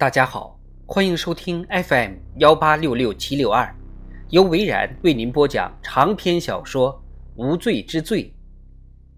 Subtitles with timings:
[0.00, 3.70] 大家好，欢迎收听 FM 幺八六六七六二，
[4.30, 6.94] 由维然为您播讲长篇小说
[7.36, 8.24] 《无罪之罪》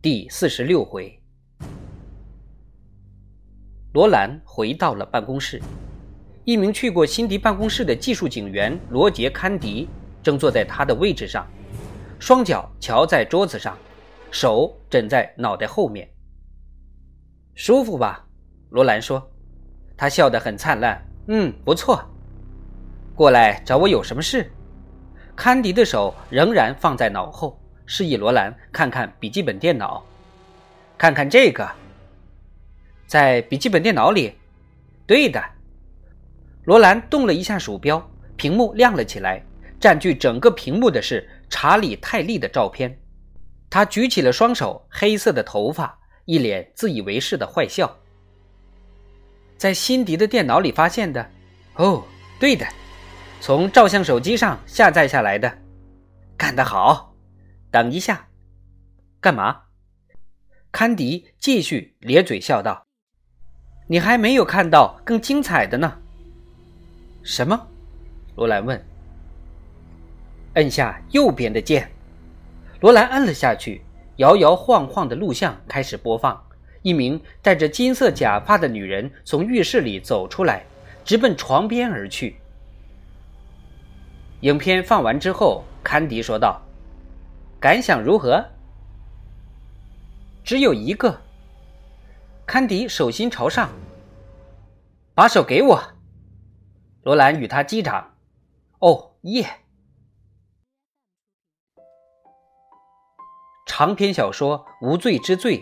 [0.02, 1.16] 第四十六回。
[3.92, 5.62] 罗兰回到了办公室，
[6.44, 9.88] 一名去过辛迪办公室的技术警员罗杰·堪迪
[10.20, 11.46] 正坐在他的位置上，
[12.18, 13.78] 双脚翘在桌子上，
[14.32, 16.10] 手枕在脑袋后面。
[17.54, 18.26] 舒服吧？
[18.70, 19.31] 罗兰说。
[20.02, 21.00] 他笑得很灿烂。
[21.28, 22.04] 嗯，不错。
[23.14, 24.50] 过来找我有什么事？
[25.36, 27.56] 堪迪的手仍然放在脑后，
[27.86, 30.04] 示意罗兰看看笔记本电脑。
[30.98, 31.70] 看看这个，
[33.06, 34.34] 在笔记本电脑里。
[35.06, 35.40] 对的。
[36.64, 39.40] 罗兰动了一下鼠标，屏幕亮了起来。
[39.78, 42.98] 占据整个屏幕的是查理·泰利的照片。
[43.70, 47.96] 他举起了双手，黑色的头发，一脸自以为是的坏笑。
[49.56, 51.30] 在辛迪的电脑里发现的，
[51.76, 52.04] 哦，
[52.40, 52.66] 对的，
[53.40, 55.58] 从照相手机上下载下来的，
[56.36, 57.14] 干得好！
[57.70, 58.28] 等一下，
[59.20, 59.62] 干嘛？
[60.70, 62.86] 堪迪继续咧嘴笑道
[63.86, 65.98] ：“你还没有看到更精彩的呢。”
[67.22, 67.68] 什么？
[68.36, 68.82] 罗兰问。
[70.54, 71.90] 摁下右边的键，
[72.80, 73.82] 罗兰摁了下去，
[74.16, 76.42] 摇摇晃晃的录像开始播放。
[76.82, 80.64] 一名戴着金色假发的女人从浴室里走出来，
[81.04, 82.36] 直奔床边而去。
[84.40, 86.60] 影片放完之后，坎迪说道
[87.60, 88.44] ：“感想如何？”
[90.44, 91.20] 只有一个。
[92.44, 93.70] 坎迪手心朝上，
[95.14, 95.80] 把手给我。
[97.02, 98.14] 罗兰与他击掌。
[98.80, 99.46] 哦耶！
[103.64, 105.58] 长篇小说《无罪之罪》。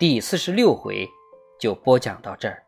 [0.00, 1.06] 第四十六回
[1.60, 2.64] 就播讲到这儿。